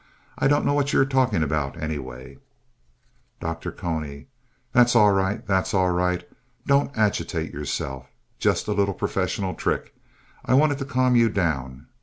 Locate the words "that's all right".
4.71-5.45, 5.45-6.27